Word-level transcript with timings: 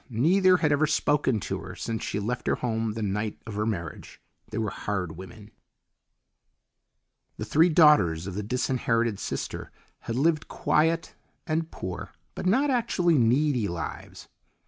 Neither 0.09 0.57
had 0.57 0.71
ever 0.71 0.87
spoken 0.87 1.39
to 1.41 1.59
her 1.59 1.75
since 1.75 2.01
she 2.01 2.19
left 2.19 2.47
her 2.47 2.55
home 2.55 2.93
the 2.93 3.03
night 3.03 3.37
of 3.45 3.53
her 3.53 3.67
marriage. 3.67 4.19
They 4.49 4.57
were 4.57 4.71
hard 4.71 5.15
women. 5.15 5.51
The 7.37 7.45
three 7.45 7.69
daughters 7.69 8.25
of 8.25 8.33
the 8.33 8.41
disinherited 8.41 9.19
sister 9.19 9.71
had 9.99 10.15
lived 10.15 10.47
quiet 10.47 11.13
and 11.45 11.69
poor, 11.69 12.13
but 12.33 12.47
not 12.47 12.71
actually 12.71 13.19
needy 13.19 13.67
lives. 13.67 14.27